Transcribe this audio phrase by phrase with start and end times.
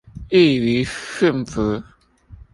[0.31, 1.83] 易於馴服